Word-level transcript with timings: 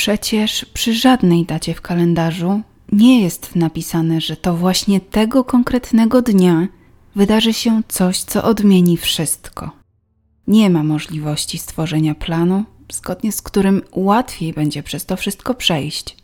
Przecież 0.00 0.64
przy 0.64 0.94
żadnej 0.94 1.44
dacie 1.44 1.74
w 1.74 1.80
kalendarzu 1.80 2.62
nie 2.92 3.22
jest 3.22 3.56
napisane, 3.56 4.20
że 4.20 4.36
to 4.36 4.56
właśnie 4.56 5.00
tego 5.00 5.44
konkretnego 5.44 6.22
dnia 6.22 6.68
wydarzy 7.16 7.52
się 7.52 7.82
coś, 7.88 8.18
co 8.18 8.44
odmieni 8.44 8.96
wszystko. 8.96 9.70
Nie 10.46 10.70
ma 10.70 10.82
możliwości 10.82 11.58
stworzenia 11.58 12.14
planu, 12.14 12.64
zgodnie 12.92 13.32
z 13.32 13.42
którym 13.42 13.82
łatwiej 13.92 14.52
będzie 14.52 14.82
przez 14.82 15.06
to 15.06 15.16
wszystko 15.16 15.54
przejść. 15.54 16.16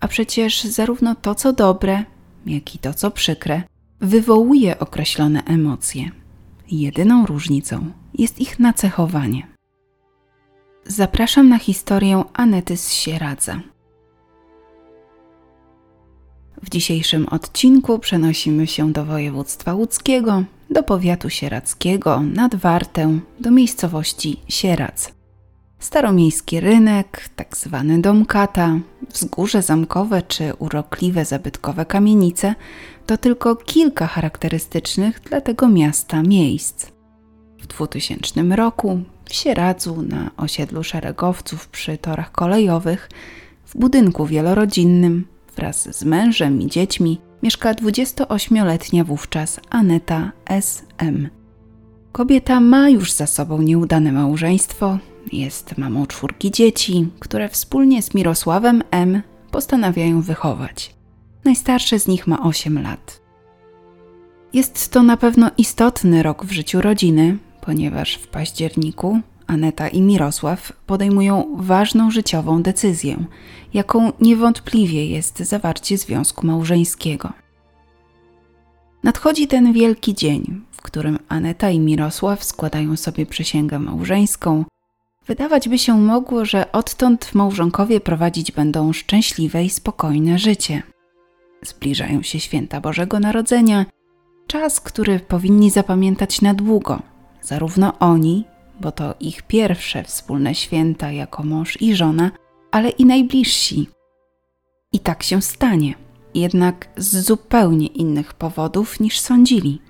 A 0.00 0.08
przecież 0.08 0.64
zarówno 0.64 1.14
to, 1.14 1.34
co 1.34 1.52
dobre, 1.52 2.04
jak 2.46 2.74
i 2.74 2.78
to, 2.78 2.94
co 2.94 3.10
przykre, 3.10 3.62
wywołuje 4.00 4.78
określone 4.78 5.44
emocje. 5.44 6.10
Jedyną 6.70 7.26
różnicą 7.26 7.90
jest 8.14 8.40
ich 8.40 8.58
nacechowanie. 8.58 9.51
Zapraszam 10.86 11.48
na 11.48 11.58
historię 11.58 12.24
Anety 12.32 12.76
z 12.76 12.92
Sieradza. 12.92 13.60
W 16.62 16.70
dzisiejszym 16.70 17.28
odcinku 17.28 17.98
przenosimy 17.98 18.66
się 18.66 18.92
do 18.92 19.04
województwa 19.04 19.74
łódzkiego, 19.74 20.44
do 20.70 20.82
powiatu 20.82 21.30
sieradzkiego, 21.30 22.20
nad 22.20 22.54
Wartę, 22.54 23.18
do 23.40 23.50
miejscowości 23.50 24.40
Sieradz. 24.48 25.12
Staromiejski 25.78 26.60
rynek, 26.60 27.28
tak 27.36 27.56
zwany 27.56 28.00
dom 28.00 28.26
kata, 28.26 28.78
wzgórze 29.08 29.62
zamkowe 29.62 30.22
czy 30.22 30.54
urokliwe 30.58 31.24
zabytkowe 31.24 31.86
kamienice 31.86 32.54
to 33.06 33.16
tylko 33.16 33.56
kilka 33.56 34.06
charakterystycznych 34.06 35.20
dla 35.20 35.40
tego 35.40 35.68
miasta 35.68 36.22
miejsc. 36.22 36.86
W 37.62 37.66
2000 37.66 38.42
roku 38.56 39.00
w 39.24 39.34
Sieradzu 39.34 40.02
na 40.02 40.30
osiedlu 40.36 40.84
szeregowców 40.84 41.68
przy 41.68 41.98
torach 41.98 42.32
kolejowych 42.32 43.08
w 43.66 43.78
budynku 43.78 44.26
wielorodzinnym 44.26 45.26
wraz 45.56 45.96
z 45.96 46.04
mężem 46.04 46.62
i 46.62 46.66
dziećmi 46.66 47.20
mieszka 47.42 47.74
28-letnia 47.74 49.04
wówczas 49.04 49.60
Aneta 49.70 50.32
S.M. 50.46 51.28
Kobieta 52.12 52.60
ma 52.60 52.88
już 52.88 53.12
za 53.12 53.26
sobą 53.26 53.62
nieudane 53.62 54.12
małżeństwo, 54.12 54.98
jest 55.32 55.78
mamą 55.78 56.06
czwórki 56.06 56.50
dzieci, 56.50 57.08
które 57.20 57.48
wspólnie 57.48 58.02
z 58.02 58.14
Mirosławem 58.14 58.82
M. 58.90 59.22
postanawiają 59.50 60.22
wychować. 60.22 60.94
Najstarsze 61.44 61.98
z 61.98 62.08
nich 62.08 62.26
ma 62.26 62.42
8 62.42 62.82
lat. 62.82 63.22
Jest 64.52 64.92
to 64.92 65.02
na 65.02 65.16
pewno 65.16 65.50
istotny 65.58 66.22
rok 66.22 66.44
w 66.44 66.52
życiu 66.52 66.80
rodziny, 66.80 67.38
ponieważ 67.66 68.14
w 68.14 68.28
październiku 68.28 69.20
Aneta 69.46 69.88
i 69.88 70.00
Mirosław 70.00 70.72
podejmują 70.86 71.56
ważną 71.56 72.10
życiową 72.10 72.62
decyzję, 72.62 73.24
jaką 73.74 74.12
niewątpliwie 74.20 75.06
jest 75.06 75.38
zawarcie 75.38 75.98
związku 75.98 76.46
małżeńskiego. 76.46 77.32
Nadchodzi 79.02 79.46
ten 79.46 79.72
wielki 79.72 80.14
dzień, 80.14 80.60
w 80.70 80.82
którym 80.82 81.18
Aneta 81.28 81.70
i 81.70 81.80
Mirosław 81.80 82.44
składają 82.44 82.96
sobie 82.96 83.26
przysięgę 83.26 83.78
małżeńską. 83.78 84.64
Wydawać 85.26 85.68
by 85.68 85.78
się 85.78 85.98
mogło, 85.98 86.44
że 86.44 86.72
odtąd 86.72 87.34
małżonkowie 87.34 88.00
prowadzić 88.00 88.52
będą 88.52 88.92
szczęśliwe 88.92 89.64
i 89.64 89.70
spokojne 89.70 90.38
życie. 90.38 90.82
Zbliżają 91.62 92.22
się 92.22 92.40
święta 92.40 92.80
Bożego 92.80 93.20
Narodzenia, 93.20 93.86
czas, 94.46 94.80
który 94.80 95.20
powinni 95.20 95.70
zapamiętać 95.70 96.40
na 96.40 96.54
długo, 96.54 97.11
zarówno 97.42 97.98
oni, 97.98 98.44
bo 98.80 98.92
to 98.92 99.14
ich 99.20 99.42
pierwsze 99.42 100.04
wspólne 100.04 100.54
święta 100.54 101.12
jako 101.12 101.42
mąż 101.42 101.82
i 101.82 101.94
żona, 101.96 102.30
ale 102.70 102.90
i 102.90 103.06
najbliżsi. 103.06 103.88
I 104.92 105.00
tak 105.00 105.22
się 105.22 105.42
stanie, 105.42 105.94
jednak 106.34 106.88
z 106.96 107.26
zupełnie 107.26 107.86
innych 107.86 108.34
powodów 108.34 109.00
niż 109.00 109.20
sądzili. 109.20 109.80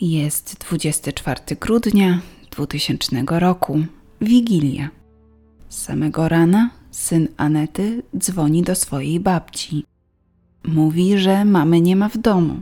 Jest 0.00 0.58
24 0.58 1.40
grudnia 1.60 2.20
2000 2.50 3.24
roku, 3.28 3.80
Wigilia. 4.20 4.88
Z 5.68 5.82
samego 5.82 6.28
rana 6.28 6.70
syn 6.90 7.28
Anety 7.36 8.02
dzwoni 8.18 8.62
do 8.62 8.74
swojej 8.74 9.20
babci. 9.20 9.84
Mówi, 10.64 11.18
że 11.18 11.44
mamy 11.44 11.80
nie 11.80 11.96
ma 11.96 12.08
w 12.08 12.18
domu, 12.18 12.60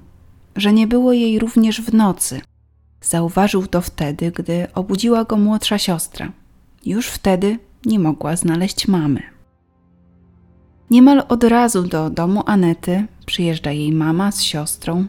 że 0.57 0.73
nie 0.73 0.87
było 0.87 1.13
jej 1.13 1.39
również 1.39 1.81
w 1.81 1.95
nocy– 1.95 2.41
Zauważył 3.01 3.67
to 3.67 3.81
wtedy, 3.81 4.33
gdy 4.33 4.67
obudziła 4.75 5.25
go 5.25 5.37
młodsza 5.37 5.79
siostra. 5.79 6.33
Już 6.85 7.09
wtedy 7.09 7.59
nie 7.87 7.99
mogła 7.99 8.37
znaleźć 8.37 8.89
mamy. 8.89 9.23
Niemal 10.91 11.23
od 11.29 11.45
razu 11.45 11.83
do 11.83 12.11
domu 12.11 12.43
Anety 12.47 13.07
przyjeżdża 13.27 13.73
jej 13.73 13.93
mama 13.93 14.33
z 14.33 14.43
siostrą. 14.43 15.07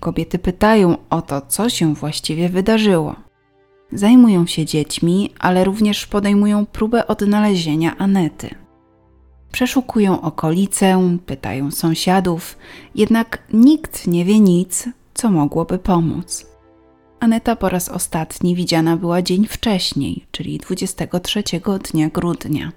Kobiety 0.00 0.38
pytają 0.38 0.96
o 1.10 1.22
to, 1.22 1.40
co 1.48 1.68
się 1.68 1.94
właściwie 1.94 2.48
wydarzyło. 2.48 3.16
Zajmują 3.92 4.46
się 4.46 4.64
dziećmi, 4.64 5.30
ale 5.38 5.64
również 5.64 6.06
podejmują 6.06 6.66
próbę 6.66 7.06
odnalezienia 7.06 7.96
Anety. 7.98 8.54
Przeszukują 9.52 10.20
okolice, 10.20 11.18
pytają 11.26 11.70
sąsiadów, 11.70 12.58
jednak 12.94 13.38
nikt 13.52 14.06
nie 14.06 14.24
wie 14.24 14.40
nic, 14.40 14.88
co 15.14 15.30
mogłoby 15.30 15.78
pomóc. 15.78 16.53
Aneta 17.24 17.56
po 17.56 17.68
raz 17.68 17.88
ostatni 17.88 18.54
widziana 18.54 18.96
była 18.96 19.22
dzień 19.22 19.46
wcześniej, 19.46 20.26
czyli 20.30 20.58
23 20.58 21.42
dnia 21.92 22.08
grudnia. 22.08 22.72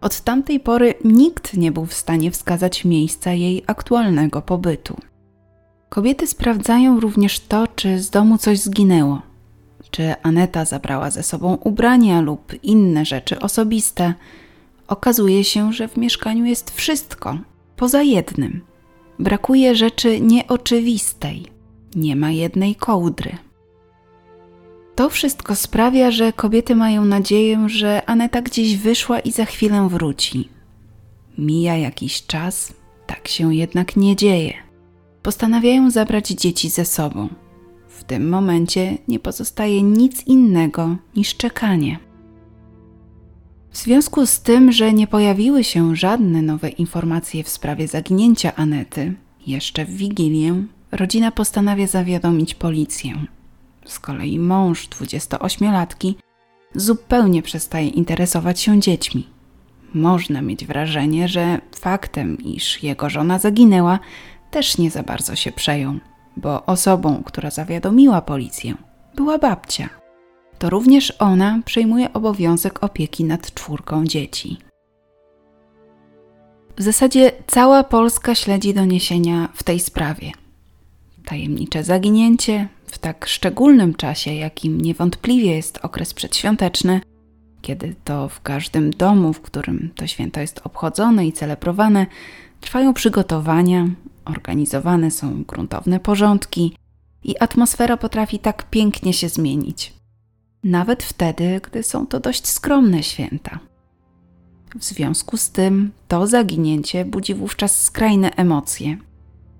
Od 0.00 0.20
tamtej 0.20 0.60
pory 0.60 0.94
nikt 1.04 1.56
nie 1.56 1.72
był 1.72 1.86
w 1.86 1.94
stanie 1.94 2.30
wskazać 2.30 2.84
miejsca 2.84 3.32
jej 3.32 3.64
aktualnego 3.66 4.42
pobytu. 4.42 4.96
Kobiety 5.88 6.26
sprawdzają 6.26 7.00
również 7.00 7.40
to, 7.40 7.68
czy 7.68 7.98
z 7.98 8.10
domu 8.10 8.38
coś 8.38 8.58
zginęło, 8.58 9.22
czy 9.90 10.14
Aneta 10.22 10.64
zabrała 10.64 11.10
ze 11.10 11.22
sobą 11.22 11.54
ubrania 11.54 12.20
lub 12.20 12.52
inne 12.62 13.04
rzeczy 13.04 13.40
osobiste. 13.40 14.14
Okazuje 14.88 15.44
się, 15.44 15.72
że 15.72 15.88
w 15.88 15.96
mieszkaniu 15.96 16.44
jest 16.44 16.70
wszystko, 16.70 17.38
poza 17.76 18.02
jednym. 18.02 18.60
Brakuje 19.18 19.74
rzeczy 19.74 20.20
nieoczywistej. 20.20 21.46
Nie 21.96 22.16
ma 22.16 22.30
jednej 22.30 22.74
kołdry. 22.74 23.45
To 24.96 25.10
wszystko 25.10 25.54
sprawia, 25.54 26.10
że 26.10 26.32
kobiety 26.32 26.74
mają 26.74 27.04
nadzieję, 27.04 27.68
że 27.68 28.02
Aneta 28.06 28.42
gdzieś 28.42 28.76
wyszła 28.76 29.20
i 29.20 29.32
za 29.32 29.44
chwilę 29.44 29.88
wróci. 29.88 30.48
Mija 31.38 31.76
jakiś 31.76 32.26
czas, 32.26 32.72
tak 33.06 33.28
się 33.28 33.54
jednak 33.54 33.96
nie 33.96 34.16
dzieje. 34.16 34.54
Postanawiają 35.22 35.90
zabrać 35.90 36.28
dzieci 36.28 36.70
ze 36.70 36.84
sobą. 36.84 37.28
W 37.88 38.04
tym 38.04 38.28
momencie 38.28 38.98
nie 39.08 39.18
pozostaje 39.18 39.82
nic 39.82 40.26
innego 40.26 40.96
niż 41.16 41.36
czekanie. 41.36 41.98
W 43.70 43.76
związku 43.76 44.26
z 44.26 44.40
tym, 44.40 44.72
że 44.72 44.92
nie 44.92 45.06
pojawiły 45.06 45.64
się 45.64 45.96
żadne 45.96 46.42
nowe 46.42 46.68
informacje 46.68 47.44
w 47.44 47.48
sprawie 47.48 47.88
zaginięcia 47.88 48.54
Anety, 48.54 49.14
jeszcze 49.46 49.84
w 49.84 49.90
Wigilię, 49.90 50.64
rodzina 50.92 51.32
postanawia 51.32 51.86
zawiadomić 51.86 52.54
policję. 52.54 53.26
Z 53.86 53.98
kolei 53.98 54.38
mąż 54.38 54.88
28-latki 54.88 56.14
zupełnie 56.74 57.42
przestaje 57.42 57.88
interesować 57.88 58.60
się 58.60 58.80
dziećmi. 58.80 59.28
Można 59.94 60.42
mieć 60.42 60.66
wrażenie, 60.66 61.28
że 61.28 61.60
faktem, 61.74 62.38
iż 62.38 62.82
jego 62.82 63.10
żona 63.10 63.38
zaginęła, 63.38 63.98
też 64.50 64.78
nie 64.78 64.90
za 64.90 65.02
bardzo 65.02 65.36
się 65.36 65.52
przejął, 65.52 65.94
bo 66.36 66.66
osobą, 66.66 67.22
która 67.24 67.50
zawiadomiła 67.50 68.22
policję, 68.22 68.74
była 69.14 69.38
babcia. 69.38 69.88
To 70.58 70.70
również 70.70 71.12
ona 71.18 71.60
przejmuje 71.64 72.12
obowiązek 72.12 72.84
opieki 72.84 73.24
nad 73.24 73.54
czwórką 73.54 74.04
dzieci. 74.04 74.56
W 76.76 76.82
zasadzie 76.82 77.32
cała 77.46 77.84
Polska 77.84 78.34
śledzi 78.34 78.74
doniesienia 78.74 79.48
w 79.54 79.62
tej 79.62 79.80
sprawie. 79.80 80.32
Tajemnicze 81.24 81.84
zaginięcie, 81.84 82.68
w 82.86 82.98
tak 82.98 83.26
szczególnym 83.26 83.94
czasie, 83.94 84.34
jakim 84.34 84.80
niewątpliwie 84.80 85.56
jest 85.56 85.78
okres 85.82 86.14
przedświąteczny, 86.14 87.00
kiedy 87.62 87.94
to 88.04 88.28
w 88.28 88.40
każdym 88.40 88.90
domu, 88.90 89.32
w 89.32 89.40
którym 89.40 89.90
to 89.96 90.06
święto 90.06 90.40
jest 90.40 90.60
obchodzone 90.64 91.26
i 91.26 91.32
celebrowane, 91.32 92.06
trwają 92.60 92.94
przygotowania, 92.94 93.88
organizowane 94.24 95.10
są 95.10 95.44
gruntowne 95.44 96.00
porządki 96.00 96.76
i 97.24 97.38
atmosfera 97.38 97.96
potrafi 97.96 98.38
tak 98.38 98.70
pięknie 98.70 99.12
się 99.12 99.28
zmienić. 99.28 99.92
Nawet 100.64 101.02
wtedy, 101.02 101.60
gdy 101.70 101.82
są 101.82 102.06
to 102.06 102.20
dość 102.20 102.46
skromne 102.46 103.02
święta. 103.02 103.58
W 104.78 104.84
związku 104.84 105.36
z 105.36 105.50
tym 105.50 105.92
to 106.08 106.26
zaginięcie 106.26 107.04
budzi 107.04 107.34
wówczas 107.34 107.82
skrajne 107.82 108.30
emocje 108.36 108.96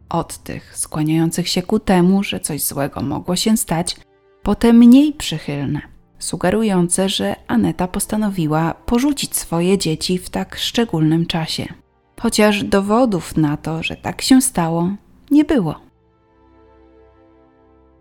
od 0.09 0.39
tych 0.39 0.79
skłaniających 0.79 1.49
się 1.49 1.63
ku 1.63 1.79
temu, 1.79 2.23
że 2.23 2.41
coś 2.41 2.63
złego 2.63 3.01
mogło 3.03 3.37
się 3.37 3.57
stać, 3.57 3.97
po 4.43 4.55
te 4.55 4.73
mniej 4.73 5.13
przychylne, 5.13 5.81
sugerujące, 6.19 7.09
że 7.09 7.37
Aneta 7.47 7.89
postanowiła 7.89 8.75
porzucić 8.75 9.37
swoje 9.37 9.79
dzieci 9.79 10.19
w 10.19 10.31
tak 10.31 10.57
szczególnym 10.57 11.27
czasie. 11.27 11.67
Chociaż 12.21 12.65
dowodów 12.65 13.37
na 13.37 13.57
to, 13.57 13.83
że 13.83 13.97
tak 13.97 14.23
się 14.23 14.43
stało, 14.43 14.91
nie 15.31 15.45
było. 15.45 15.87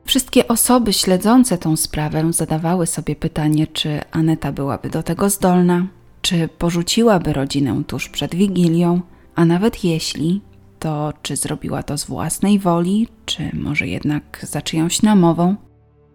Wszystkie 0.06 0.48
osoby 0.48 0.94
śledzące 0.94 1.58
tą 1.58 1.76
sprawę 1.76 2.34
zadawały 2.34 2.88
sobie 2.88 3.16
pytanie, 3.16 3.68
czy 3.68 4.02
Aneta 4.12 4.52
byłaby 4.52 4.90
do 4.90 5.04
tego 5.04 5.30
zdolna, 5.30 5.88
czy 6.22 6.48
porzuciłaby 6.48 7.34
rodzinę 7.34 7.84
tuż 7.88 8.10
przed 8.10 8.36
Wigilią, 8.36 9.02
a 9.36 9.46
nawet 9.46 9.84
jeśli, 9.84 10.42
to 10.86 11.14
czy 11.22 11.36
zrobiła 11.36 11.84
to 11.84 11.98
z 11.98 12.06
własnej 12.06 12.60
woli, 12.60 13.08
czy 13.26 13.50
może 13.54 13.88
jednak 13.88 14.46
za 14.50 14.62
czyjąś 14.62 15.02
namową, 15.02 15.56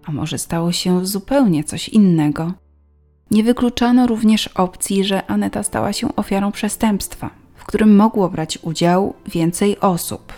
a 0.05 0.13
może 0.13 0.39
stało 0.39 0.73
się 0.73 1.07
zupełnie 1.07 1.65
coś 1.65 1.89
innego. 1.89 2.53
Nie 3.31 3.45
wykluczano 3.45 4.07
również 4.07 4.49
opcji, 4.49 5.05
że 5.05 5.27
Aneta 5.27 5.63
stała 5.63 5.93
się 5.93 6.17
ofiarą 6.17 6.53
przestępstwa, 6.53 7.31
w 7.55 7.65
którym 7.65 7.97
mogło 7.97 8.29
brać 8.29 8.59
udział 8.63 9.15
więcej 9.27 9.81
osób, 9.81 10.33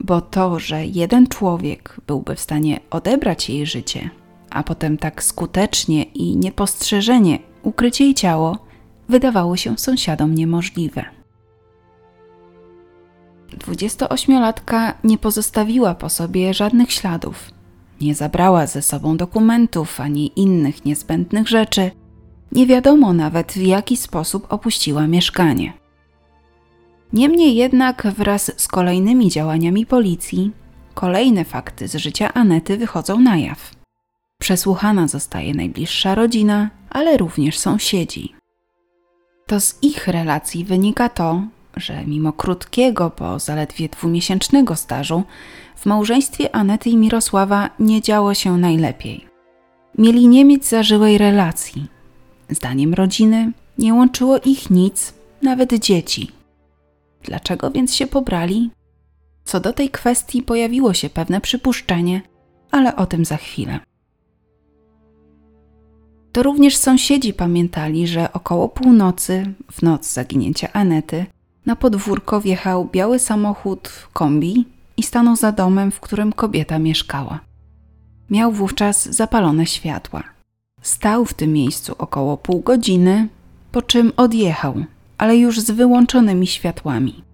bo 0.00 0.20
to, 0.20 0.58
że 0.58 0.86
jeden 0.86 1.26
człowiek 1.26 1.96
byłby 2.06 2.34
w 2.34 2.40
stanie 2.40 2.80
odebrać 2.90 3.50
jej 3.50 3.66
życie, 3.66 4.10
a 4.50 4.62
potem 4.62 4.96
tak 4.96 5.24
skutecznie 5.24 6.02
i 6.02 6.36
niepostrzeżenie 6.36 7.38
ukryć 7.62 8.00
jej 8.00 8.14
ciało, 8.14 8.58
wydawało 9.08 9.56
się 9.56 9.78
sąsiadom 9.78 10.34
niemożliwe. 10.34 11.04
28-latka 13.72 14.94
nie 15.04 15.18
pozostawiła 15.18 15.94
po 15.94 16.08
sobie 16.08 16.54
żadnych 16.54 16.92
śladów. 16.92 17.50
Nie 18.00 18.14
zabrała 18.14 18.66
ze 18.66 18.82
sobą 18.82 19.16
dokumentów 19.16 20.00
ani 20.00 20.32
innych 20.36 20.84
niezbędnych 20.84 21.48
rzeczy. 21.48 21.90
Nie 22.52 22.66
wiadomo 22.66 23.12
nawet, 23.12 23.52
w 23.52 23.62
jaki 23.62 23.96
sposób 23.96 24.52
opuściła 24.52 25.06
mieszkanie. 25.06 25.72
Niemniej 27.12 27.54
jednak, 27.54 28.06
wraz 28.06 28.52
z 28.56 28.68
kolejnymi 28.68 29.30
działaniami 29.30 29.86
policji, 29.86 30.52
kolejne 30.94 31.44
fakty 31.44 31.88
z 31.88 31.94
życia 31.94 32.34
Anety 32.34 32.76
wychodzą 32.76 33.20
na 33.20 33.36
jaw. 33.36 33.70
Przesłuchana 34.38 35.08
zostaje 35.08 35.54
najbliższa 35.54 36.14
rodzina, 36.14 36.70
ale 36.90 37.16
również 37.16 37.58
sąsiedzi. 37.58 38.34
To 39.46 39.60
z 39.60 39.78
ich 39.82 40.08
relacji 40.08 40.64
wynika 40.64 41.08
to, 41.08 41.42
że 41.76 42.06
mimo 42.06 42.32
krótkiego, 42.32 43.12
bo 43.18 43.38
zaledwie 43.38 43.88
dwumiesięcznego 43.88 44.76
stażu, 44.76 45.22
w 45.76 45.86
małżeństwie 45.86 46.54
Anety 46.56 46.90
i 46.90 46.96
Mirosława 46.96 47.70
nie 47.78 48.02
działo 48.02 48.34
się 48.34 48.56
najlepiej. 48.56 49.26
Mieli 49.98 50.28
nie 50.28 50.44
mieć 50.44 50.66
zażyłej 50.66 51.18
relacji. 51.18 51.86
Zdaniem 52.48 52.94
rodziny 52.94 53.52
nie 53.78 53.94
łączyło 53.94 54.38
ich 54.44 54.70
nic, 54.70 55.14
nawet 55.42 55.74
dzieci. 55.74 56.30
Dlaczego 57.22 57.70
więc 57.70 57.94
się 57.94 58.06
pobrali? 58.06 58.70
Co 59.44 59.60
do 59.60 59.72
tej 59.72 59.90
kwestii 59.90 60.42
pojawiło 60.42 60.94
się 60.94 61.10
pewne 61.10 61.40
przypuszczenie, 61.40 62.22
ale 62.70 62.96
o 62.96 63.06
tym 63.06 63.24
za 63.24 63.36
chwilę. 63.36 63.80
To 66.32 66.42
również 66.42 66.76
sąsiedzi 66.76 67.34
pamiętali, 67.34 68.06
że 68.06 68.32
około 68.32 68.68
północy, 68.68 69.54
w 69.72 69.82
noc 69.82 70.12
zaginięcia 70.12 70.72
Anety, 70.72 71.26
na 71.66 71.76
podwórko 71.76 72.40
wjechał 72.40 72.88
biały 72.92 73.18
samochód 73.18 74.08
kombi 74.12 74.64
i 74.96 75.02
stanął 75.02 75.36
za 75.36 75.52
domem, 75.52 75.90
w 75.90 76.00
którym 76.00 76.32
kobieta 76.32 76.78
mieszkała. 76.78 77.40
Miał 78.30 78.52
wówczas 78.52 79.08
zapalone 79.08 79.66
światła. 79.66 80.22
Stał 80.82 81.24
w 81.24 81.34
tym 81.34 81.52
miejscu 81.52 81.94
około 81.98 82.36
pół 82.36 82.60
godziny, 82.60 83.28
po 83.72 83.82
czym 83.82 84.12
odjechał, 84.16 84.74
ale 85.18 85.36
już 85.36 85.60
z 85.60 85.70
wyłączonymi 85.70 86.46
światłami. 86.46 87.24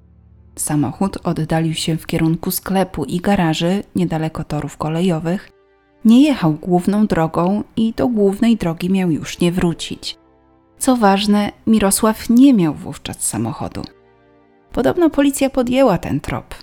Samochód 0.57 1.19
oddalił 1.25 1.75
się 1.75 1.97
w 1.97 2.07
kierunku 2.07 2.51
sklepu 2.51 3.05
i 3.05 3.21
garaży 3.21 3.83
niedaleko 3.97 4.45
torów 4.45 4.77
kolejowych. 4.77 5.51
Nie 6.05 6.23
jechał 6.23 6.53
główną 6.53 7.07
drogą 7.07 7.65
i 7.77 7.93
do 7.97 8.09
głównej 8.09 8.57
drogi 8.57 8.91
miał 8.91 9.11
już 9.11 9.41
nie 9.41 9.53
wrócić. 9.53 10.19
Co 10.79 10.97
ważne, 10.97 11.53
Mirosław 11.67 12.31
nie 12.31 12.55
miał 12.55 12.75
wówczas 12.75 13.21
samochodu. 13.21 13.83
Podobno 14.73 15.11
policja 15.11 15.51
podjęła 15.51 15.99
ten 15.99 16.21
trop. 16.21 16.55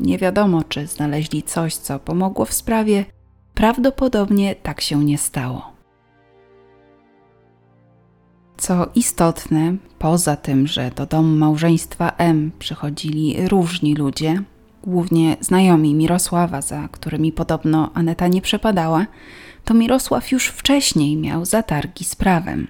Nie 0.00 0.18
wiadomo, 0.18 0.64
czy 0.68 0.86
znaleźli 0.86 1.42
coś, 1.42 1.74
co 1.74 1.98
pomogło 1.98 2.44
w 2.44 2.52
sprawie. 2.52 3.04
Prawdopodobnie 3.54 4.54
tak 4.54 4.80
się 4.80 5.04
nie 5.04 5.18
stało. 5.18 5.72
Co 8.56 8.88
istotne, 8.94 9.76
poza 9.98 10.36
tym, 10.36 10.66
że 10.66 10.90
do 10.90 11.06
domu 11.06 11.36
małżeństwa 11.36 12.12
M 12.18 12.50
przychodzili 12.58 13.48
różni 13.48 13.94
ludzie, 13.94 14.42
głównie 14.84 15.36
znajomi 15.40 15.94
Mirosława, 15.94 16.62
za 16.62 16.88
którymi 16.92 17.32
podobno 17.32 17.90
Aneta 17.94 18.28
nie 18.28 18.42
przepadała, 18.42 19.06
to 19.64 19.74
Mirosław 19.74 20.32
już 20.32 20.46
wcześniej 20.46 21.16
miał 21.16 21.44
zatargi 21.44 22.04
z 22.04 22.16
prawem. 22.16 22.68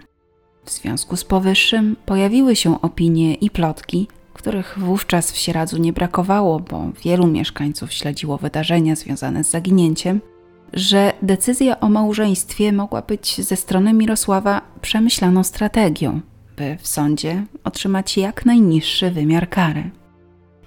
W 0.64 0.70
związku 0.70 1.16
z 1.16 1.24
powyższym 1.24 1.96
pojawiły 2.06 2.56
się 2.56 2.80
opinie 2.80 3.34
i 3.34 3.50
plotki, 3.50 4.08
których 4.40 4.78
wówczas 4.78 5.32
w 5.32 5.36
Sieradzu 5.36 5.78
nie 5.78 5.92
brakowało, 5.92 6.60
bo 6.60 6.84
wielu 7.04 7.26
mieszkańców 7.26 7.92
śledziło 7.92 8.38
wydarzenia 8.38 8.96
związane 8.96 9.44
z 9.44 9.50
zaginięciem, 9.50 10.20
że 10.72 11.12
decyzja 11.22 11.80
o 11.80 11.88
małżeństwie 11.88 12.72
mogła 12.72 13.02
być 13.02 13.40
ze 13.40 13.56
strony 13.56 13.92
Mirosława 13.92 14.62
przemyślaną 14.80 15.44
strategią, 15.44 16.20
by 16.56 16.76
w 16.80 16.88
sądzie 16.88 17.44
otrzymać 17.64 18.16
jak 18.16 18.46
najniższy 18.46 19.10
wymiar 19.10 19.48
kary. 19.48 19.90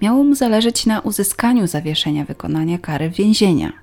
Miało 0.02 0.24
mu 0.24 0.36
zależeć 0.36 0.86
na 0.86 1.00
uzyskaniu 1.00 1.68
zawieszenia 1.68 2.26
wykonania 2.26 2.78
kary 2.78 3.10
więzienia. 3.10 3.74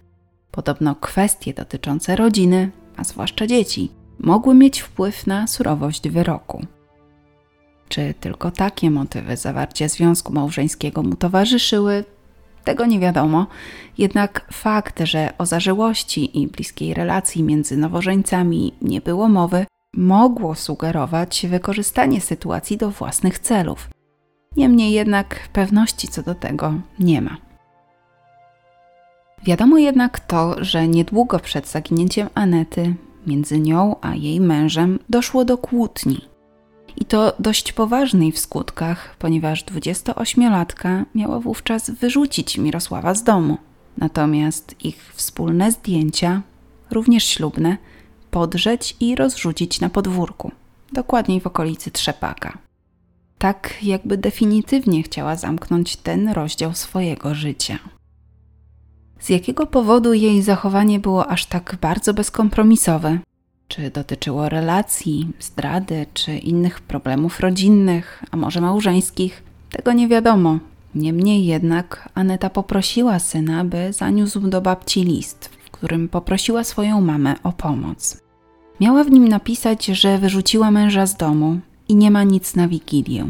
Podobno 0.50 0.94
kwestie 0.94 1.54
dotyczące 1.54 2.16
rodziny, 2.16 2.70
a 2.96 3.04
zwłaszcza 3.04 3.46
dzieci, 3.46 3.90
mogły 4.18 4.54
mieć 4.54 4.80
wpływ 4.80 5.26
na 5.26 5.46
surowość 5.46 6.08
wyroku. 6.08 6.66
Czy 7.90 8.14
tylko 8.20 8.50
takie 8.50 8.90
motywy 8.90 9.36
zawarcia 9.36 9.88
związku 9.88 10.32
małżeńskiego 10.32 11.02
mu 11.02 11.16
towarzyszyły, 11.16 12.04
tego 12.64 12.86
nie 12.86 13.00
wiadomo. 13.00 13.46
Jednak 13.98 14.46
fakt, 14.52 15.00
że 15.00 15.32
o 15.38 15.46
zażyłości 15.46 16.42
i 16.42 16.46
bliskiej 16.46 16.94
relacji 16.94 17.42
między 17.42 17.76
nowożeńcami 17.76 18.72
nie 18.82 19.00
było 19.00 19.28
mowy, 19.28 19.66
mogło 19.96 20.54
sugerować 20.54 21.46
wykorzystanie 21.46 22.20
sytuacji 22.20 22.76
do 22.76 22.90
własnych 22.90 23.38
celów. 23.38 23.88
Niemniej 24.56 24.92
jednak 24.92 25.48
pewności 25.52 26.08
co 26.08 26.22
do 26.22 26.34
tego 26.34 26.74
nie 26.98 27.22
ma. 27.22 27.36
Wiadomo 29.44 29.78
jednak 29.78 30.20
to, 30.20 30.64
że 30.64 30.88
niedługo 30.88 31.38
przed 31.38 31.68
zaginięciem 31.68 32.28
Anety 32.34 32.94
między 33.26 33.60
nią 33.60 33.96
a 34.00 34.14
jej 34.14 34.40
mężem 34.40 34.98
doszło 35.08 35.44
do 35.44 35.58
kłótni 35.58 36.29
i 36.96 37.04
to 37.04 37.32
dość 37.38 37.72
poważnej 37.72 38.32
w 38.32 38.38
skutkach, 38.38 39.16
ponieważ 39.18 39.64
28-latka 39.64 41.04
miała 41.14 41.40
wówczas 41.40 41.90
wyrzucić 41.90 42.58
Mirosława 42.58 43.14
z 43.14 43.22
domu. 43.22 43.58
Natomiast 43.98 44.84
ich 44.84 45.12
wspólne 45.14 45.72
zdjęcia, 45.72 46.42
również 46.90 47.24
ślubne, 47.24 47.76
podrzeć 48.30 48.96
i 49.00 49.16
rozrzucić 49.16 49.80
na 49.80 49.88
podwórku, 49.88 50.52
dokładniej 50.92 51.40
w 51.40 51.46
okolicy 51.46 51.90
Trzepaka. 51.90 52.58
Tak, 53.38 53.74
jakby 53.82 54.16
definitywnie 54.16 55.02
chciała 55.02 55.36
zamknąć 55.36 55.96
ten 55.96 56.28
rozdział 56.28 56.74
swojego 56.74 57.34
życia. 57.34 57.78
Z 59.20 59.28
jakiego 59.28 59.66
powodu 59.66 60.14
jej 60.14 60.42
zachowanie 60.42 61.00
było 61.00 61.26
aż 61.26 61.46
tak 61.46 61.76
bardzo 61.80 62.14
bezkompromisowe, 62.14 63.18
czy 63.70 63.90
dotyczyło 63.90 64.48
relacji, 64.48 65.28
zdrady, 65.40 66.06
czy 66.14 66.38
innych 66.38 66.80
problemów 66.80 67.40
rodzinnych, 67.40 68.24
a 68.30 68.36
może 68.36 68.60
małżeńskich, 68.60 69.42
tego 69.70 69.92
nie 69.92 70.08
wiadomo. 70.08 70.58
Niemniej 70.94 71.46
jednak 71.46 72.08
Aneta 72.14 72.50
poprosiła 72.50 73.18
syna, 73.18 73.64
by 73.64 73.92
zaniósł 73.92 74.40
do 74.40 74.60
babci 74.60 75.04
list, 75.04 75.50
w 75.66 75.70
którym 75.70 76.08
poprosiła 76.08 76.64
swoją 76.64 77.00
mamę 77.00 77.34
o 77.42 77.52
pomoc. 77.52 78.20
Miała 78.80 79.04
w 79.04 79.10
nim 79.10 79.28
napisać, 79.28 79.86
że 79.86 80.18
wyrzuciła 80.18 80.70
męża 80.70 81.06
z 81.06 81.16
domu 81.16 81.60
i 81.88 81.94
nie 81.94 82.10
ma 82.10 82.24
nic 82.24 82.56
na 82.56 82.68
wigilię. 82.68 83.26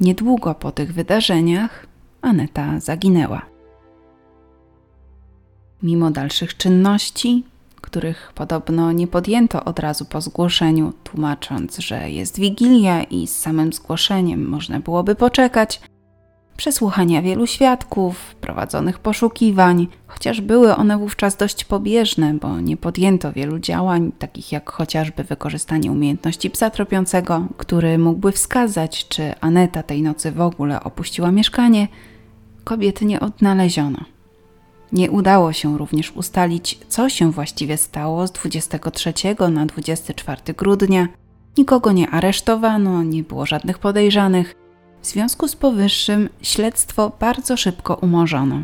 Niedługo 0.00 0.54
po 0.54 0.72
tych 0.72 0.92
wydarzeniach 0.92 1.86
Aneta 2.22 2.80
zaginęła. 2.80 3.42
Mimo 5.82 6.10
dalszych 6.10 6.56
czynności, 6.56 7.44
których 7.90 8.32
podobno 8.34 8.92
nie 8.92 9.06
podjęto 9.06 9.64
od 9.64 9.78
razu 9.78 10.04
po 10.04 10.20
zgłoszeniu, 10.20 10.92
tłumacząc, 11.04 11.78
że 11.78 12.10
jest 12.10 12.40
wigilia 12.40 13.02
i 13.02 13.26
z 13.26 13.38
samym 13.38 13.72
zgłoszeniem 13.72 14.48
można 14.48 14.80
byłoby 14.80 15.14
poczekać, 15.14 15.80
przesłuchania 16.56 17.22
wielu 17.22 17.46
świadków, 17.46 18.34
prowadzonych 18.34 18.98
poszukiwań, 18.98 19.88
chociaż 20.06 20.40
były 20.40 20.76
one 20.76 20.98
wówczas 20.98 21.36
dość 21.36 21.64
pobieżne, 21.64 22.34
bo 22.34 22.60
nie 22.60 22.76
podjęto 22.76 23.32
wielu 23.32 23.58
działań, 23.58 24.12
takich 24.18 24.52
jak 24.52 24.70
chociażby 24.70 25.24
wykorzystanie 25.24 25.92
umiejętności 25.92 26.50
psa 26.50 26.70
tropiącego, 26.70 27.46
który 27.56 27.98
mógłby 27.98 28.32
wskazać, 28.32 29.08
czy 29.08 29.34
Aneta 29.40 29.82
tej 29.82 30.02
nocy 30.02 30.32
w 30.32 30.40
ogóle 30.40 30.84
opuściła 30.84 31.30
mieszkanie, 31.30 31.88
kobiety 32.64 33.04
nie 33.04 33.20
odnaleziono. 33.20 34.19
Nie 34.92 35.10
udało 35.10 35.52
się 35.52 35.78
również 35.78 36.12
ustalić, 36.12 36.78
co 36.88 37.08
się 37.08 37.32
właściwie 37.32 37.76
stało 37.76 38.26
z 38.26 38.32
23 38.32 39.12
na 39.50 39.66
24 39.66 40.40
grudnia. 40.56 41.08
Nikogo 41.58 41.92
nie 41.92 42.10
aresztowano, 42.10 43.02
nie 43.02 43.22
było 43.22 43.46
żadnych 43.46 43.78
podejrzanych. 43.78 44.54
W 45.02 45.06
związku 45.06 45.48
z 45.48 45.56
powyższym 45.56 46.28
śledztwo 46.42 47.12
bardzo 47.20 47.56
szybko 47.56 47.94
umorzono. 47.94 48.62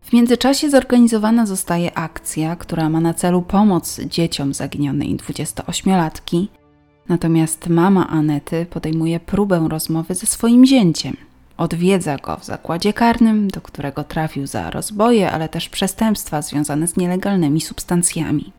W 0.00 0.12
międzyczasie 0.12 0.70
zorganizowana 0.70 1.46
zostaje 1.46 1.98
akcja, 1.98 2.56
która 2.56 2.88
ma 2.88 3.00
na 3.00 3.14
celu 3.14 3.42
pomoc 3.42 4.00
dzieciom 4.00 4.54
zaginionej 4.54 5.16
28-latki. 5.16 6.46
Natomiast 7.08 7.68
mama 7.68 8.08
Anety 8.08 8.66
podejmuje 8.70 9.20
próbę 9.20 9.66
rozmowy 9.68 10.14
ze 10.14 10.26
swoim 10.26 10.66
zięciem– 10.66 11.16
Odwiedza 11.56 12.16
go 12.16 12.36
w 12.36 12.44
zakładzie 12.44 12.92
karnym, 12.92 13.48
do 13.48 13.60
którego 13.60 14.04
trafił 14.04 14.46
za 14.46 14.70
rozboje, 14.70 15.30
ale 15.30 15.48
też 15.48 15.68
przestępstwa 15.68 16.42
związane 16.42 16.88
z 16.88 16.96
nielegalnymi 16.96 17.60
substancjami. 17.60 18.52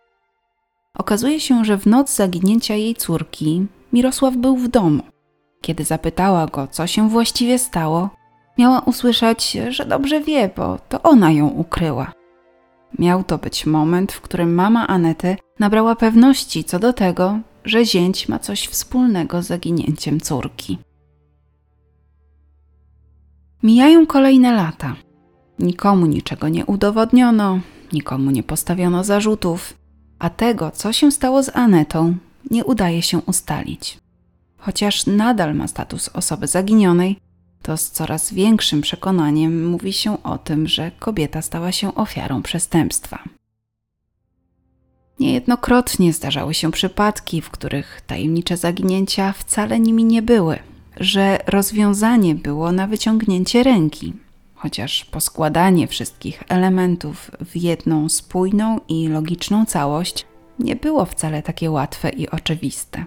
Okazuje 0.97 1.39
się, 1.39 1.65
że 1.65 1.77
w 1.77 1.85
noc 1.85 2.15
zaginięcia 2.15 2.75
jej 2.75 2.95
córki 2.95 3.65
Mirosław 3.93 4.38
był 4.38 4.57
w 4.57 4.67
domu. 4.67 5.03
Kiedy 5.62 5.83
zapytała 5.83 6.47
go, 6.47 6.67
co 6.67 6.88
się 6.88 7.09
właściwie 7.09 7.59
stało, 7.59 8.09
miała 8.57 8.79
usłyszeć, 8.79 9.57
że 9.69 9.85
dobrze 9.85 10.21
wie, 10.21 10.50
bo 10.55 10.77
to 10.89 11.01
ona 11.01 11.31
ją 11.31 11.47
ukryła. 11.47 12.12
Miał 13.00 13.23
to 13.23 13.38
być 13.38 13.65
moment, 13.65 14.12
w 14.12 14.21
którym 14.21 14.55
mama 14.55 14.88
Anety 14.88 15.38
nabrała 15.59 15.95
pewności 15.95 16.63
co 16.63 16.79
do 16.79 16.93
tego, 16.93 17.39
że 17.65 17.85
zięć 17.85 18.29
ma 18.29 18.39
coś 18.39 18.67
wspólnego 18.67 19.41
z 19.41 19.47
zaginięciem 19.47 20.19
córki. 20.19 20.77
Mijają 23.63 24.05
kolejne 24.05 24.53
lata. 24.53 24.96
Nikomu 25.60 26.05
niczego 26.05 26.50
nie 26.50 26.65
udowodniono, 26.65 27.60
nikomu 27.93 28.32
nie 28.32 28.43
postawiono 28.43 29.03
zarzutów, 29.03 29.74
a 30.20 30.29
tego, 30.29 30.72
co 30.72 30.93
się 30.93 31.12
stało 31.12 31.43
z 31.43 31.55
Anetą, 31.55 32.15
nie 32.51 32.65
udaje 32.65 33.01
się 33.01 33.17
ustalić. 33.17 33.98
Chociaż 34.58 35.05
nadal 35.05 35.55
ma 35.55 35.67
status 35.67 36.10
osoby 36.10 36.48
zaginionej, 36.48 37.17
to 37.62 37.77
z 37.77 37.91
coraz 37.91 38.34
większym 38.34 38.82
przekonaniem 38.82 39.70
mówi 39.70 39.93
się 39.93 40.24
o 40.24 40.38
tym, 40.38 40.67
że 40.67 40.91
kobieta 41.00 41.41
stała 41.41 41.72
się 41.72 41.96
ofiarą 41.96 42.41
przestępstwa. 42.41 43.24
Niejednokrotnie 45.20 46.13
zdarzały 46.13 46.53
się 46.53 46.72
przypadki, 46.72 47.41
w 47.41 47.50
których 47.50 48.01
tajemnicze 48.08 48.58
zaginięcia 48.58 49.34
wcale 49.34 49.79
nimi 49.79 50.03
nie 50.03 50.22
były– 50.22 50.60
że 51.00 51.39
rozwiązanie 51.47 52.35
było 52.35 52.71
na 52.71 52.88
wyciągnięcie 52.88 53.63
ręki, 53.63 54.13
chociaż 54.55 55.05
poskładanie 55.05 55.88
wszystkich 55.88 56.43
elementów 56.50 57.31
w 57.39 57.55
jedną 57.55 58.09
spójną 58.09 58.79
i 58.88 59.07
logiczną 59.07 59.65
całość 59.65 60.25
nie 60.59 60.75
było 60.75 61.05
wcale 61.05 61.43
takie 61.43 61.71
łatwe 61.71 62.09
i 62.09 62.29
oczywiste. 62.29 63.05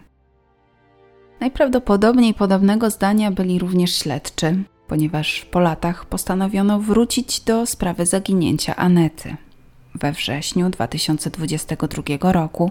Najprawdopodobniej 1.40 2.35
podobnego 2.35 2.90
zdania 2.90 3.31
byli 3.31 3.59
również 3.59 3.95
śledczy, 3.95 4.62
ponieważ 4.88 5.45
po 5.50 5.61
latach 5.61 6.07
postanowiono 6.07 6.81
wrócić 6.81 7.40
do 7.40 7.66
sprawy 7.66 8.07
zaginięcia 8.07 8.76
Anety. 8.76 9.37
We 9.95 10.12
wrześniu 10.12 10.71
2022 10.71 12.33
roku 12.33 12.71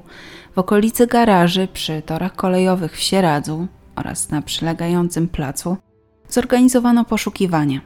w 0.55 0.59
okolicy 0.59 1.07
garaży 1.07 1.67
przy 1.73 2.01
torach 2.01 2.35
kolejowych 2.35 2.97
w 2.97 3.01
Sieradzu 3.01 3.67
oraz 3.95 4.29
na 4.29 4.41
przylegającym 4.41 5.27
placu 5.27 5.77
zorganizowano 6.29 7.05
poszukiwania. 7.05 7.81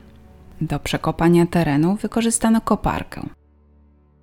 Do 0.61 0.79
przekopania 0.79 1.45
terenu 1.45 1.95
wykorzystano 1.95 2.61
koparkę. 2.61 3.29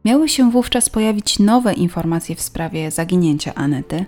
Miały 0.05 0.29
się 0.29 0.51
wówczas 0.51 0.89
pojawić 0.89 1.39
nowe 1.39 1.75
informacje 1.75 2.37
w 2.37 2.41
sprawie 2.41 2.91
zaginięcia 2.91 3.55
Anety, 3.55 4.05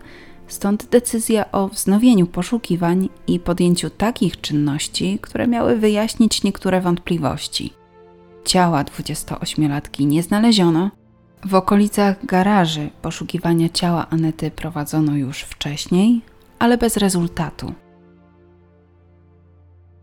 stąd 0.48 0.86
decyzja 0.86 1.52
o 1.52 1.68
wznowieniu 1.68 2.26
poszukiwań 2.26 3.08
i 3.26 3.40
podjęciu 3.40 3.90
takich 3.90 4.40
czynności, 4.40 5.18
które 5.22 5.46
miały 5.46 5.76
wyjaśnić 5.76 6.42
niektóre 6.42 6.80
wątpliwości. 6.80 7.72
Ciała 8.44 8.84
28-latki 8.84 10.06
nie 10.06 10.22
znaleziono. 10.22 10.90
W 11.44 11.54
okolicach 11.54 12.26
garaży 12.26 12.90
poszukiwania 13.02 13.68
ciała 13.68 14.06
Anety 14.10 14.50
prowadzono 14.50 15.16
już 15.16 15.42
wcześniej, 15.42 16.20
ale 16.58 16.78
bez 16.78 16.96
rezultatu. 16.96 17.72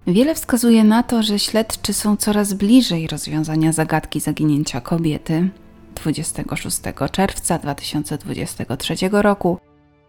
Wiele 0.07 0.35
wskazuje 0.35 0.83
na 0.83 1.03
to, 1.03 1.23
że 1.23 1.39
śledczy 1.39 1.93
są 1.93 2.17
coraz 2.17 2.53
bliżej 2.53 3.07
rozwiązania 3.07 3.71
zagadki 3.71 4.19
zaginięcia 4.19 4.81
kobiety. 4.81 5.49
26 5.95 6.77
czerwca 7.11 7.57
2023 7.57 8.95
roku, 9.11 9.57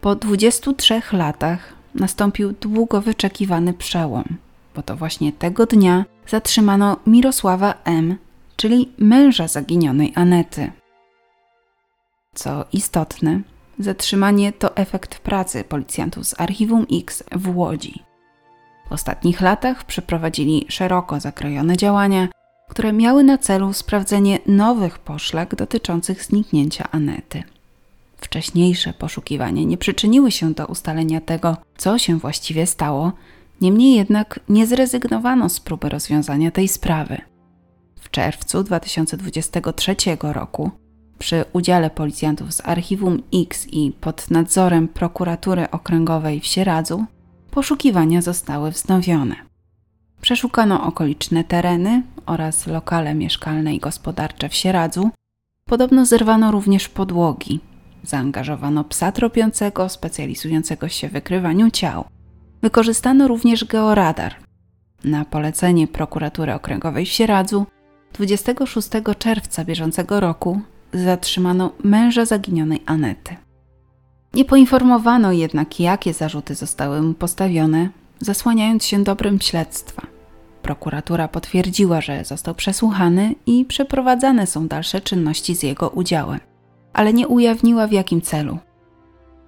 po 0.01 0.15
23 0.15 1.01
latach, 1.11 1.73
nastąpił 1.95 2.53
długo 2.61 3.01
wyczekiwany 3.01 3.73
przełom, 3.73 4.37
bo 4.75 4.81
to 4.81 4.95
właśnie 4.95 5.33
tego 5.33 5.65
dnia 5.65 6.05
zatrzymano 6.27 6.97
Mirosława 7.07 7.73
M., 7.83 8.17
czyli 8.55 8.91
męża 8.97 9.47
zaginionej 9.47 10.13
Anety. 10.15 10.71
Co 12.33 12.65
istotne, 12.73 13.41
Zatrzymanie 13.79 14.53
to 14.53 14.75
efekt 14.75 15.19
pracy 15.19 15.63
policjantów 15.63 16.27
z 16.27 16.39
Archiwum 16.39 16.85
X 16.91 17.23
w 17.31 17.57
Łodzi. 17.57 18.03
W 18.89 18.91
ostatnich 18.91 19.41
latach 19.41 19.83
przeprowadzili 19.83 20.65
szeroko 20.69 21.19
zakrojone 21.19 21.77
działania, 21.77 22.27
które 22.69 22.93
miały 22.93 23.23
na 23.23 23.37
celu 23.37 23.73
sprawdzenie 23.73 24.39
nowych 24.45 24.99
poszlak 24.99 25.55
dotyczących 25.55 26.23
zniknięcia 26.23 26.91
Anety. 26.91 27.43
Wcześniejsze 28.17 28.93
poszukiwania 28.93 29.63
nie 29.63 29.77
przyczyniły 29.77 30.31
się 30.31 30.53
do 30.53 30.65
ustalenia 30.65 31.21
tego, 31.21 31.57
co 31.77 31.97
się 31.97 32.19
właściwie 32.19 32.67
stało, 32.67 33.11
niemniej 33.61 33.95
jednak 33.95 34.39
nie 34.49 34.67
zrezygnowano 34.67 35.49
z 35.49 35.59
próby 35.59 35.89
rozwiązania 35.89 36.51
tej 36.51 36.67
sprawy. 36.67 37.21
W 37.99 38.09
czerwcu 38.09 38.63
2023 38.63 39.95
roku 40.21 40.71
przy 41.19 41.45
udziale 41.53 41.89
policjantów 41.89 42.53
z 42.53 42.61
Archiwum 42.65 43.23
X 43.33 43.67
i 43.71 43.91
pod 44.01 44.31
nadzorem 44.31 44.87
prokuratury 44.87 45.71
okręgowej 45.71 46.39
w 46.39 46.45
Sieradzu 46.45 47.05
poszukiwania 47.51 48.21
zostały 48.21 48.71
wznowione. 48.71 49.35
Przeszukano 50.21 50.83
okoliczne 50.83 51.43
tereny 51.43 52.03
oraz 52.25 52.67
lokale 52.67 53.15
mieszkalne 53.15 53.75
i 53.75 53.79
gospodarcze 53.79 54.49
w 54.49 54.55
Sieradzu. 54.55 55.09
Podobno 55.65 56.05
zerwano 56.05 56.51
również 56.51 56.89
podłogi. 56.89 57.59
Zaangażowano 58.03 58.83
psa 58.83 59.11
tropiącego 59.11 59.89
specjalizującego 59.89 60.89
się 60.89 61.09
w 61.09 61.11
wykrywaniu 61.11 61.71
ciał. 61.71 62.05
Wykorzystano 62.61 63.27
również 63.27 63.65
georadar. 63.65 64.35
Na 65.03 65.25
polecenie 65.25 65.87
prokuratury 65.87 66.53
okręgowej 66.53 67.05
w 67.05 67.09
Sieradzu 67.09 67.65
26 68.13 68.89
czerwca 69.17 69.65
bieżącego 69.65 70.19
roku 70.19 70.61
zatrzymano 70.93 71.71
męża 71.83 72.25
zaginionej 72.25 72.81
Anety. 72.85 73.35
Nie 74.33 74.45
poinformowano 74.45 75.31
jednak, 75.31 75.79
jakie 75.79 76.13
zarzuty 76.13 76.55
zostały 76.55 77.01
mu 77.01 77.13
postawione, 77.13 77.89
zasłaniając 78.19 78.85
się 78.85 79.03
dobrym 79.03 79.41
śledztwa. 79.41 80.01
Prokuratura 80.61 81.27
potwierdziła, 81.27 82.01
że 82.01 82.25
został 82.25 82.55
przesłuchany 82.55 83.35
i 83.45 83.65
przeprowadzane 83.65 84.47
są 84.47 84.67
dalsze 84.67 85.01
czynności 85.01 85.55
z 85.55 85.63
jego 85.63 85.89
udziałem, 85.89 86.39
ale 86.93 87.13
nie 87.13 87.27
ujawniła 87.27 87.87
w 87.87 87.91
jakim 87.91 88.21
celu. 88.21 88.57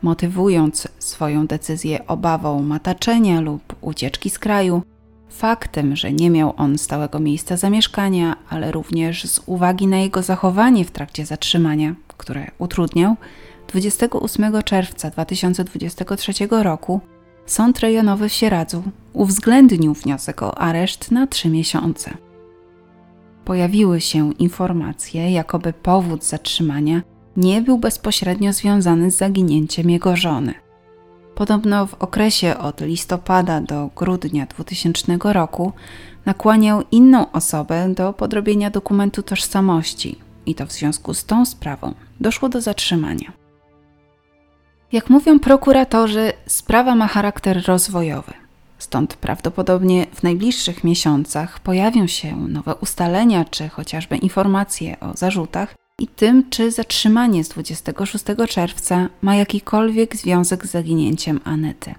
Motywując 0.01 0.87
swoją 0.99 1.47
decyzję 1.47 2.07
obawą 2.07 2.63
mataczenia 2.63 3.41
lub 3.41 3.75
ucieczki 3.81 4.29
z 4.29 4.39
kraju, 4.39 4.81
Faktem, 5.29 5.95
że 5.95 6.13
nie 6.13 6.29
miał 6.29 6.53
on 6.57 6.77
stałego 6.77 7.19
miejsca 7.19 7.57
zamieszkania, 7.57 8.35
ale 8.49 8.71
również 8.71 9.23
z 9.23 9.41
uwagi 9.45 9.87
na 9.87 9.97
jego 9.97 10.21
zachowanie 10.21 10.85
w 10.85 10.91
trakcie 10.91 11.25
zatrzymania, 11.25 11.95
które 12.17 12.51
utrudniał, 12.57 13.15
28 13.67 14.63
czerwca 14.63 15.09
2023 15.09 16.33
roku 16.49 17.01
Sąd 17.45 17.79
Rejonowy 17.79 18.29
w 18.29 18.33
Sieradzu 18.33 18.83
uwzględnił 19.13 19.93
wniosek 19.93 20.43
o 20.43 20.57
areszt 20.57 21.11
na 21.11 21.27
trzy 21.27 21.49
miesiące. 21.49 22.11
Pojawiły 23.45 24.01
się 24.01 24.33
informacje, 24.33 25.31
jakoby 25.31 25.73
powód 25.73 26.25
zatrzymania 26.25 27.01
nie 27.37 27.61
był 27.61 27.77
bezpośrednio 27.77 28.53
związany 28.53 29.11
z 29.11 29.17
zaginięciem 29.17 29.89
jego 29.89 30.15
żony– 30.15 30.53
podobno 31.39 31.87
w 31.87 31.93
okresie 31.93 32.57
od 32.57 32.81
listopada 32.81 33.61
do 33.61 33.89
grudnia 33.95 34.45
2000 34.45 35.17
roku 35.23 35.73
nakłaniał 36.25 36.83
inną 36.91 37.31
osobę 37.31 37.89
do 37.89 38.13
podrobienia 38.13 38.69
dokumentu 38.69 39.23
tożsamości 39.23 40.19
i 40.45 40.55
to 40.55 40.65
w 40.65 40.71
związku 40.71 41.13
z 41.13 41.25
tą 41.25 41.45
sprawą 41.45 41.93
doszło 42.19 42.49
do 42.49 42.61
zatrzymania. 42.61 43.31
Jak 44.91 45.09
mówią 45.09 45.39
prokuratorzy, 45.39 46.31
sprawa 46.47 46.95
ma 46.95 47.07
charakter 47.07 47.63
rozwojowy. 47.67 48.33
Stąd 48.77 49.15
prawdopodobnie 49.15 50.05
w 50.13 50.23
najbliższych 50.23 50.83
miesiącach 50.83 51.59
pojawią 51.59 52.07
się 52.07 52.35
nowe 52.35 52.75
ustalenia 52.75 53.45
czy 53.45 53.69
chociażby 53.69 54.17
informacje 54.17 54.99
o 54.99 55.17
zarzutach 55.17 55.78
i 55.99 56.07
tym, 56.07 56.49
czy 56.49 56.71
zatrzymanie 56.71 57.43
z 57.43 57.49
26 57.49 58.25
czerwca 58.49 59.09
ma 59.21 59.35
jakikolwiek 59.35 60.15
związek 60.15 60.65
z 60.65 60.71
zaginięciem 60.71 61.39
Anety. 61.43 61.95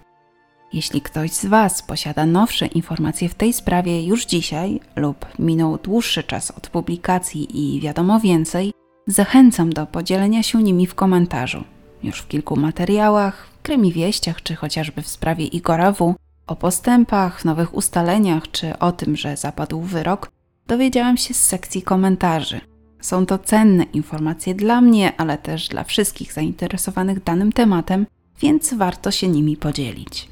Jeśli 0.72 1.00
ktoś 1.00 1.30
z 1.30 1.46
Was 1.46 1.82
posiada 1.82 2.26
nowsze 2.26 2.66
informacje 2.66 3.28
w 3.28 3.34
tej 3.34 3.52
sprawie 3.52 4.06
już 4.06 4.26
dzisiaj 4.26 4.80
lub 4.96 5.26
minął 5.38 5.78
dłuższy 5.78 6.22
czas 6.22 6.50
od 6.50 6.68
publikacji 6.68 7.76
i 7.76 7.80
wiadomo 7.80 8.20
więcej, 8.20 8.72
zachęcam 9.06 9.72
do 9.72 9.86
podzielenia 9.86 10.42
się 10.42 10.62
nimi 10.62 10.86
w 10.86 10.94
komentarzu. 10.94 11.64
Już 12.02 12.20
w 12.20 12.28
kilku 12.28 12.56
materiałach, 12.56 13.50
krymi 13.62 13.92
wieściach 13.92 14.42
czy 14.42 14.54
chociażby 14.54 15.02
w 15.02 15.08
sprawie 15.08 15.44
Igora 15.44 15.92
W 15.92 16.14
o 16.46 16.56
postępach, 16.56 17.44
nowych 17.44 17.74
ustaleniach 17.74 18.50
czy 18.50 18.78
o 18.78 18.92
tym, 18.92 19.16
że 19.16 19.36
zapadł 19.36 19.80
wyrok, 19.80 20.30
dowiedziałam 20.66 21.16
się 21.16 21.34
z 21.34 21.44
sekcji 21.44 21.82
komentarzy. 21.82 22.69
Są 23.00 23.26
to 23.26 23.38
cenne 23.38 23.84
informacje 23.84 24.54
dla 24.54 24.80
mnie, 24.80 25.16
ale 25.16 25.38
też 25.38 25.68
dla 25.68 25.84
wszystkich 25.84 26.32
zainteresowanych 26.32 27.22
danym 27.22 27.52
tematem, 27.52 28.06
więc 28.40 28.74
warto 28.74 29.10
się 29.10 29.28
nimi 29.28 29.56
podzielić. 29.56 30.28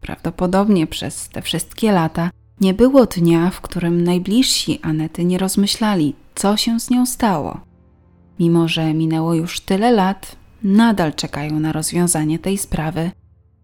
Prawdopodobnie 0.00 0.86
przez 0.86 1.28
te 1.28 1.42
wszystkie 1.42 1.92
lata 1.92 2.30
nie 2.60 2.74
było 2.74 3.06
dnia, 3.06 3.50
w 3.50 3.60
którym 3.60 4.04
najbliżsi 4.04 4.78
Anety 4.82 5.24
nie 5.24 5.38
rozmyślali, 5.38 6.14
co 6.34 6.56
się 6.56 6.80
z 6.80 6.90
nią 6.90 7.06
stało. 7.06 7.60
Mimo, 8.38 8.68
że 8.68 8.94
minęło 8.94 9.34
już 9.34 9.60
tyle 9.60 9.92
lat, 9.92 10.36
nadal 10.62 11.14
czekają 11.14 11.60
na 11.60 11.72
rozwiązanie 11.72 12.38
tej 12.38 12.58
sprawy 12.58 13.10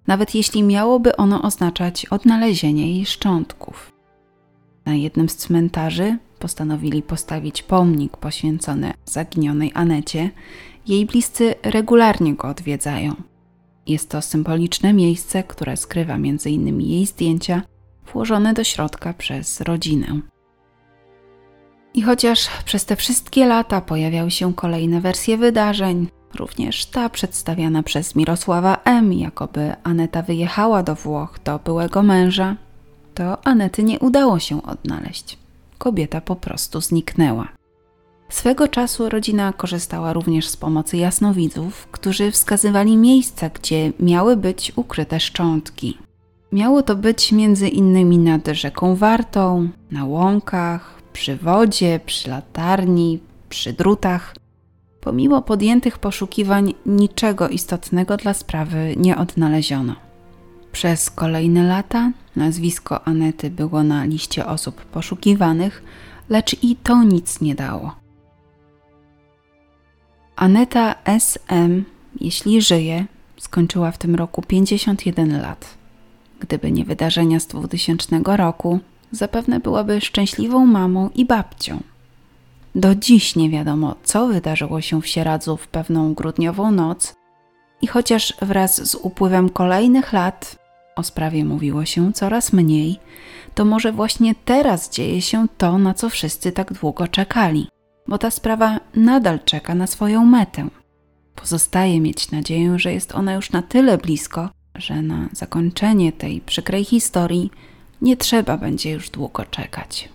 nawet 0.08 0.34
jeśli 0.34 0.62
miałoby 0.62 1.16
ono 1.16 1.42
oznaczać 1.42 2.06
odnalezienie 2.06 2.92
jej 2.92 3.06
szczątków. 3.06 3.92
Na 4.84 4.94
jednym 4.94 5.28
z 5.28 5.36
cmentarzy 5.36 6.18
postanowili 6.38 7.02
postawić 7.02 7.62
pomnik 7.62 8.16
poświęcony 8.16 8.92
zaginionej 9.04 9.72
Anecie. 9.74 10.30
Jej 10.86 11.06
bliscy 11.06 11.54
regularnie 11.62 12.34
go 12.34 12.48
odwiedzają. 12.48 13.14
Jest 13.86 14.08
to 14.08 14.22
symboliczne 14.22 14.92
miejsce, 14.92 15.42
które 15.42 15.76
skrywa 15.76 16.14
m.in. 16.14 16.80
jej 16.80 17.06
zdjęcia 17.06 17.62
włożone 18.12 18.54
do 18.54 18.64
środka 18.64 19.12
przez 19.12 19.60
rodzinę. 19.60 20.20
I 21.94 22.02
chociaż 22.02 22.48
przez 22.64 22.84
te 22.84 22.96
wszystkie 22.96 23.46
lata 23.46 23.80
pojawiały 23.80 24.30
się 24.30 24.54
kolejne 24.54 25.00
wersje 25.00 25.36
wydarzeń, 25.36 26.08
Również 26.34 26.86
ta 26.86 27.08
przedstawiana 27.08 27.82
przez 27.82 28.16
Mirosława 28.16 28.76
M., 28.84 29.12
jakoby 29.12 29.72
Aneta 29.82 30.22
wyjechała 30.22 30.82
do 30.82 30.94
Włoch 30.94 31.38
do 31.44 31.58
byłego 31.58 32.02
męża, 32.02 32.56
to 33.14 33.46
Anety 33.46 33.82
nie 33.82 33.98
udało 33.98 34.38
się 34.38 34.62
odnaleźć. 34.62 35.38
Kobieta 35.78 36.20
po 36.20 36.36
prostu 36.36 36.80
zniknęła. 36.80 37.48
Swego 38.28 38.68
czasu 38.68 39.08
rodzina 39.08 39.52
korzystała 39.52 40.12
również 40.12 40.48
z 40.48 40.56
pomocy 40.56 40.96
jasnowidzów, 40.96 41.86
którzy 41.92 42.30
wskazywali 42.30 42.96
miejsca, 42.96 43.48
gdzie 43.48 43.92
miały 44.00 44.36
być 44.36 44.72
ukryte 44.76 45.20
szczątki. 45.20 45.98
Miało 46.52 46.82
to 46.82 46.96
być 46.96 47.32
między 47.32 47.68
innymi 47.68 48.18
nad 48.18 48.48
rzeką 48.48 48.96
Wartą, 48.96 49.68
na 49.90 50.04
łąkach, 50.04 51.02
przy 51.12 51.36
wodzie, 51.36 52.00
przy 52.06 52.30
latarni, 52.30 53.20
przy 53.48 53.72
drutach– 53.72 54.34
Pomimo 55.00 55.42
podjętych 55.42 55.98
poszukiwań, 55.98 56.74
niczego 56.86 57.48
istotnego 57.48 58.16
dla 58.16 58.34
sprawy 58.34 58.94
nie 58.96 59.16
odnaleziono. 59.16 59.94
Przez 60.78 61.10
kolejne 61.10 61.62
lata 61.62 62.12
nazwisko 62.36 63.06
Anety 63.08 63.50
było 63.50 63.82
na 63.82 64.04
liście 64.04 64.46
osób 64.46 64.84
poszukiwanych, 64.84 65.82
lecz 66.28 66.62
i 66.62 66.76
to 66.76 67.02
nic 67.02 67.40
nie 67.40 67.54
dało. 67.54 67.96
Aneta 70.36 70.94
SM, 71.04 71.84
jeśli 72.20 72.62
żyje, 72.62 73.06
skończyła 73.36 73.90
w 73.90 73.98
tym 73.98 74.14
roku 74.14 74.42
51 74.42 75.40
lat. 75.40 75.74
Gdyby 76.40 76.72
nie 76.72 76.84
wydarzenia 76.84 77.40
z 77.40 77.46
2000 77.46 78.20
roku, 78.24 78.80
zapewne 79.12 79.60
byłaby 79.60 80.00
szczęśliwą 80.00 80.66
mamą 80.66 81.10
i 81.14 81.24
babcią. 81.24 81.80
Do 82.74 82.94
dziś 82.94 83.36
nie 83.36 83.50
wiadomo, 83.50 83.96
co 84.04 84.26
wydarzyło 84.26 84.80
się 84.80 85.02
w 85.02 85.06
Sieradzu 85.06 85.56
w 85.56 85.68
pewną 85.68 86.14
grudniową 86.14 86.70
noc, 86.70 87.14
i 87.82 87.86
chociaż 87.86 88.34
wraz 88.42 88.90
z 88.90 88.94
upływem 88.94 89.48
kolejnych 89.48 90.12
lat 90.12 90.67
o 90.98 91.02
sprawie 91.02 91.44
mówiło 91.44 91.84
się 91.84 92.12
coraz 92.12 92.52
mniej, 92.52 92.96
to 93.54 93.64
może 93.64 93.92
właśnie 93.92 94.34
teraz 94.34 94.90
dzieje 94.90 95.22
się 95.22 95.46
to, 95.58 95.78
na 95.78 95.94
co 95.94 96.10
wszyscy 96.10 96.52
tak 96.52 96.72
długo 96.72 97.08
czekali, 97.08 97.68
bo 98.08 98.18
ta 98.18 98.30
sprawa 98.30 98.80
nadal 98.94 99.40
czeka 99.44 99.74
na 99.74 99.86
swoją 99.86 100.24
metę. 100.24 100.68
Pozostaje 101.34 102.00
mieć 102.00 102.30
nadzieję, 102.30 102.78
że 102.78 102.92
jest 102.92 103.14
ona 103.14 103.34
już 103.34 103.52
na 103.52 103.62
tyle 103.62 103.98
blisko, 103.98 104.48
że 104.74 105.02
na 105.02 105.28
zakończenie 105.32 106.12
tej 106.12 106.40
przykrej 106.40 106.84
historii 106.84 107.50
nie 108.02 108.16
trzeba 108.16 108.56
będzie 108.56 108.90
już 108.90 109.10
długo 109.10 109.44
czekać. 109.44 110.08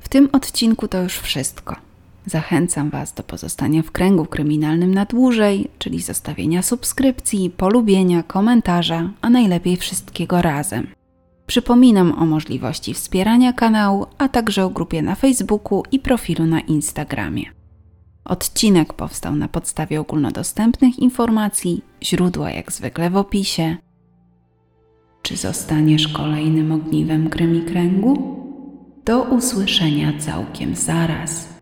W 0.00 0.08
tym 0.08 0.28
odcinku 0.32 0.88
to 0.88 1.02
już 1.02 1.18
wszystko. 1.18 1.76
Zachęcam 2.26 2.90
Was 2.90 3.12
do 3.12 3.22
pozostania 3.22 3.82
w 3.82 3.90
kręgu 3.90 4.26
kryminalnym 4.26 4.94
na 4.94 5.04
dłużej, 5.04 5.70
czyli 5.78 6.02
zostawienia 6.02 6.62
subskrypcji, 6.62 7.50
polubienia, 7.50 8.22
komentarza, 8.22 9.10
a 9.20 9.30
najlepiej 9.30 9.76
wszystkiego 9.76 10.42
razem. 10.42 10.86
Przypominam 11.46 12.12
o 12.12 12.26
możliwości 12.26 12.94
wspierania 12.94 13.52
kanału, 13.52 14.06
a 14.18 14.28
także 14.28 14.64
o 14.64 14.70
grupie 14.70 15.02
na 15.02 15.14
Facebooku 15.14 15.82
i 15.92 15.98
profilu 15.98 16.46
na 16.46 16.60
Instagramie. 16.60 17.44
Odcinek 18.24 18.92
powstał 18.92 19.36
na 19.36 19.48
podstawie 19.48 20.00
ogólnodostępnych 20.00 20.98
informacji, 20.98 21.82
źródła 22.02 22.50
jak 22.50 22.72
zwykle 22.72 23.10
w 23.10 23.16
opisie. 23.16 23.76
Czy 25.22 25.36
zostaniesz 25.36 26.08
kolejnym 26.08 26.72
ogniwem 26.72 27.30
krymi 27.30 27.62
kręgu? 27.62 28.36
Do 29.04 29.22
usłyszenia 29.22 30.12
całkiem 30.18 30.76
zaraz. 30.76 31.53